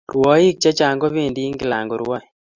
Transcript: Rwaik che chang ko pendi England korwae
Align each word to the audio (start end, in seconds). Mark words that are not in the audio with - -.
Rwaik 0.13 0.55
che 0.61 0.71
chang 0.77 0.99
ko 1.01 1.07
pendi 1.15 1.39
England 1.49 1.87
korwae 1.89 2.25